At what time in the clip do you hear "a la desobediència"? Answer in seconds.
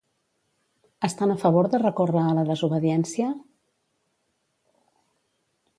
2.29-3.29